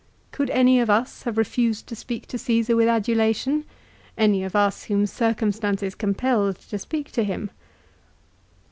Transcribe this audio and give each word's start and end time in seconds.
Could 0.31 0.49
any 0.49 0.79
of 0.79 0.89
us 0.89 1.21
have 1.25 1.37
refused 1.37 1.85
to 1.85 1.95
speak 1.95 2.25
to 2.29 2.37
Csesar 2.37 2.75
with 2.75 2.87
adulation, 2.87 3.65
any 4.17 4.43
of 4.43 4.55
us 4.55 4.85
whom 4.85 5.05
circumstances 5.05 5.93
compelled 5.93 6.55
to 6.57 6.79
speak 6.79 7.11
to 7.11 7.23
him 7.23 7.51